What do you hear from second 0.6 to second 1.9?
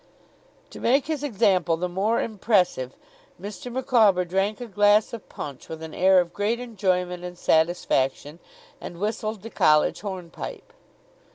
To make his example the